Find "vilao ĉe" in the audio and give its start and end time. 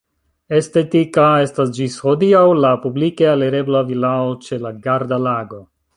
3.91-4.63